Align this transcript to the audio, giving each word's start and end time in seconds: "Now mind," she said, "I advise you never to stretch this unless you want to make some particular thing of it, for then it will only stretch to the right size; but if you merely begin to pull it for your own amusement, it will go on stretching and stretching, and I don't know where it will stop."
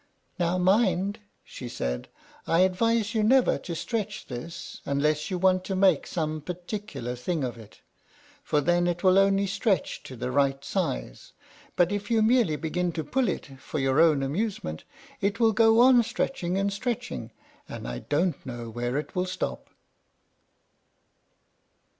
"Now 0.39 0.57
mind," 0.57 1.19
she 1.43 1.69
said, 1.69 2.09
"I 2.47 2.61
advise 2.61 3.13
you 3.13 3.21
never 3.21 3.59
to 3.59 3.75
stretch 3.75 4.25
this 4.25 4.81
unless 4.83 5.29
you 5.29 5.37
want 5.37 5.63
to 5.65 5.75
make 5.75 6.07
some 6.07 6.41
particular 6.41 7.15
thing 7.15 7.43
of 7.43 7.55
it, 7.55 7.81
for 8.41 8.61
then 8.61 8.87
it 8.87 9.03
will 9.03 9.19
only 9.19 9.45
stretch 9.45 10.01
to 10.05 10.15
the 10.15 10.31
right 10.31 10.65
size; 10.65 11.33
but 11.75 11.91
if 11.91 12.09
you 12.09 12.23
merely 12.23 12.55
begin 12.55 12.91
to 12.93 13.03
pull 13.03 13.29
it 13.29 13.59
for 13.59 13.77
your 13.77 14.01
own 14.01 14.23
amusement, 14.23 14.85
it 15.21 15.39
will 15.39 15.51
go 15.53 15.81
on 15.81 16.01
stretching 16.01 16.57
and 16.57 16.73
stretching, 16.73 17.31
and 17.69 17.87
I 17.87 17.99
don't 17.99 18.43
know 18.43 18.71
where 18.71 18.97
it 18.97 19.13
will 19.15 19.27
stop." 19.27 19.69